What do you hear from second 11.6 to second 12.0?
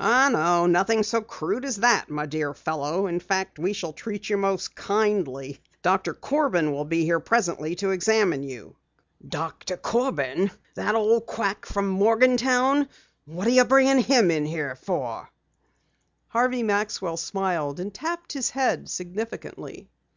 from